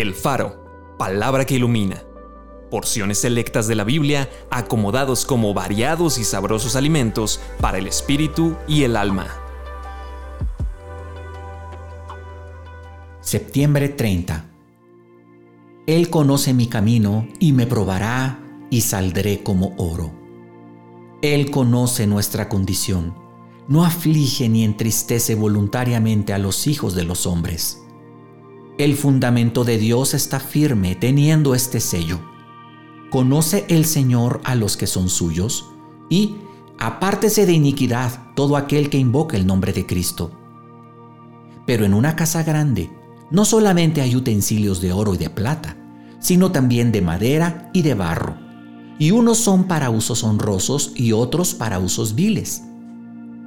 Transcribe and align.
El 0.00 0.14
Faro, 0.14 0.94
palabra 0.96 1.44
que 1.44 1.56
ilumina. 1.56 2.04
Porciones 2.70 3.18
selectas 3.18 3.66
de 3.66 3.74
la 3.74 3.82
Biblia 3.82 4.30
acomodados 4.48 5.24
como 5.24 5.52
variados 5.54 6.18
y 6.18 6.24
sabrosos 6.24 6.76
alimentos 6.76 7.40
para 7.60 7.78
el 7.78 7.88
espíritu 7.88 8.54
y 8.68 8.84
el 8.84 8.96
alma. 8.96 9.26
Septiembre 13.20 13.88
30. 13.88 14.44
Él 15.88 16.10
conoce 16.10 16.54
mi 16.54 16.68
camino 16.68 17.26
y 17.40 17.52
me 17.52 17.66
probará 17.66 18.38
y 18.70 18.82
saldré 18.82 19.42
como 19.42 19.74
oro. 19.78 20.12
Él 21.22 21.50
conoce 21.50 22.06
nuestra 22.06 22.48
condición. 22.48 23.16
No 23.66 23.84
aflige 23.84 24.48
ni 24.48 24.62
entristece 24.62 25.34
voluntariamente 25.34 26.32
a 26.32 26.38
los 26.38 26.68
hijos 26.68 26.94
de 26.94 27.02
los 27.02 27.26
hombres. 27.26 27.82
El 28.78 28.94
fundamento 28.94 29.64
de 29.64 29.76
Dios 29.76 30.14
está 30.14 30.38
firme 30.38 30.94
teniendo 30.94 31.56
este 31.56 31.80
sello. 31.80 32.20
Conoce 33.10 33.66
el 33.68 33.84
Señor 33.84 34.40
a 34.44 34.54
los 34.54 34.76
que 34.76 34.86
son 34.86 35.08
suyos 35.08 35.66
y 36.08 36.36
apártese 36.78 37.44
de 37.44 37.54
iniquidad 37.54 38.12
todo 38.36 38.56
aquel 38.56 38.88
que 38.88 38.96
invoca 38.96 39.36
el 39.36 39.48
nombre 39.48 39.72
de 39.72 39.84
Cristo. 39.84 40.30
Pero 41.66 41.84
en 41.86 41.92
una 41.92 42.14
casa 42.14 42.44
grande 42.44 42.88
no 43.32 43.44
solamente 43.44 44.00
hay 44.00 44.14
utensilios 44.14 44.80
de 44.80 44.92
oro 44.92 45.12
y 45.12 45.18
de 45.18 45.28
plata, 45.28 45.76
sino 46.20 46.52
también 46.52 46.92
de 46.92 47.02
madera 47.02 47.70
y 47.74 47.82
de 47.82 47.94
barro, 47.94 48.36
y 49.00 49.10
unos 49.10 49.38
son 49.38 49.64
para 49.64 49.90
usos 49.90 50.22
honrosos 50.22 50.92
y 50.94 51.10
otros 51.10 51.52
para 51.52 51.80
usos 51.80 52.14
viles. 52.14 52.62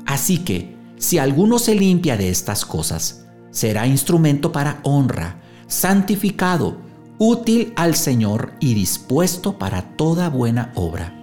Así 0.06 0.40
que, 0.40 0.76
si 0.98 1.20
alguno 1.20 1.58
se 1.58 1.74
limpia 1.74 2.18
de 2.18 2.30
estas 2.30 2.66
cosas, 2.66 3.21
será 3.52 3.86
instrumento 3.86 4.52
para 4.52 4.80
honra, 4.84 5.42
santificado, 5.68 6.78
útil 7.18 7.74
al 7.76 7.96
Señor 7.96 8.54
y 8.60 8.74
dispuesto 8.74 9.60
para 9.60 9.96
toda 9.96 10.30
buena 10.30 10.72
obra. 10.76 11.18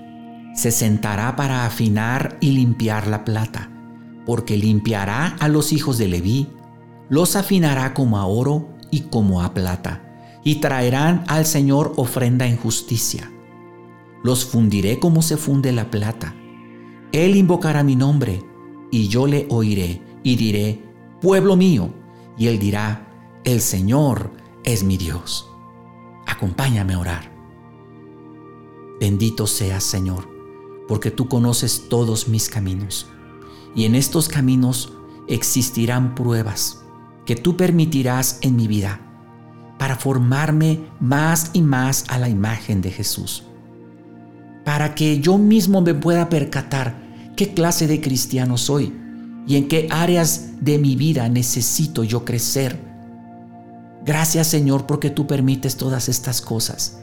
Se 0.54 0.70
sentará 0.70 1.34
para 1.36 1.66
afinar 1.66 2.36
y 2.40 2.52
limpiar 2.52 3.06
la 3.08 3.24
plata, 3.24 3.70
porque 4.24 4.56
limpiará 4.56 5.36
a 5.40 5.48
los 5.48 5.72
hijos 5.72 5.98
de 5.98 6.08
Leví, 6.08 6.48
los 7.08 7.36
afinará 7.36 7.94
como 7.94 8.18
a 8.18 8.26
oro 8.26 8.68
y 8.90 9.00
como 9.02 9.42
a 9.42 9.54
plata, 9.54 10.04
y 10.44 10.56
traerán 10.56 11.24
al 11.26 11.46
Señor 11.46 11.94
ofrenda 11.96 12.46
en 12.46 12.56
justicia. 12.56 13.30
Los 14.22 14.44
fundiré 14.44 14.98
como 14.98 15.22
se 15.22 15.36
funde 15.36 15.72
la 15.72 15.90
plata. 15.90 16.34
Él 17.12 17.36
invocará 17.36 17.82
mi 17.82 17.96
nombre, 17.96 18.42
y 18.90 19.08
yo 19.08 19.26
le 19.26 19.46
oiré, 19.50 20.02
y 20.22 20.36
diré, 20.36 20.82
pueblo 21.20 21.56
mío, 21.56 21.92
y 22.38 22.46
él 22.46 22.58
dirá, 22.58 23.08
el 23.44 23.60
Señor 23.60 24.30
es 24.64 24.84
mi 24.84 24.96
Dios. 24.96 25.50
Acompáñame 26.26 26.94
a 26.94 26.98
orar. 26.98 27.32
Bendito 29.00 29.46
seas, 29.46 29.84
Señor, 29.84 30.28
porque 30.86 31.10
tú 31.10 31.28
conoces 31.28 31.88
todos 31.88 32.28
mis 32.28 32.48
caminos, 32.48 33.08
y 33.74 33.84
en 33.84 33.94
estos 33.94 34.28
caminos 34.28 34.92
existirán 35.26 36.14
pruebas 36.14 36.84
que 37.26 37.36
tú 37.36 37.56
permitirás 37.56 38.38
en 38.42 38.56
mi 38.56 38.66
vida 38.66 39.00
para 39.78 39.96
formarme 39.96 40.88
más 41.00 41.50
y 41.52 41.62
más 41.62 42.04
a 42.08 42.18
la 42.18 42.28
imagen 42.28 42.80
de 42.80 42.90
Jesús, 42.90 43.44
para 44.64 44.94
que 44.94 45.20
yo 45.20 45.38
mismo 45.38 45.80
me 45.80 45.94
pueda 45.94 46.28
percatar 46.28 47.32
qué 47.36 47.54
clase 47.54 47.86
de 47.86 48.00
cristiano 48.00 48.56
soy 48.56 48.92
y 49.48 49.56
en 49.56 49.66
qué 49.66 49.88
áreas 49.90 50.50
de 50.60 50.78
mi 50.78 50.94
vida 50.94 51.28
necesito 51.30 52.04
yo 52.04 52.24
crecer. 52.26 52.78
Gracias 54.04 54.46
Señor 54.46 54.86
porque 54.86 55.08
tú 55.08 55.26
permites 55.26 55.76
todas 55.76 56.10
estas 56.10 56.42
cosas. 56.42 56.98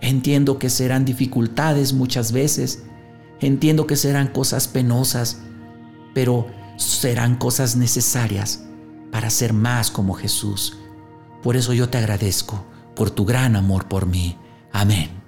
Entiendo 0.00 0.58
que 0.58 0.70
serán 0.70 1.04
dificultades 1.04 1.92
muchas 1.92 2.32
veces, 2.32 2.82
entiendo 3.40 3.86
que 3.86 3.96
serán 3.96 4.28
cosas 4.28 4.68
penosas, 4.68 5.38
pero 6.14 6.46
serán 6.76 7.36
cosas 7.36 7.76
necesarias 7.76 8.64
para 9.12 9.28
ser 9.28 9.52
más 9.52 9.90
como 9.90 10.14
Jesús. 10.14 10.78
Por 11.42 11.56
eso 11.56 11.74
yo 11.74 11.90
te 11.90 11.98
agradezco 11.98 12.64
por 12.96 13.10
tu 13.10 13.26
gran 13.26 13.54
amor 13.54 13.86
por 13.86 14.06
mí. 14.06 14.38
Amén. 14.72 15.21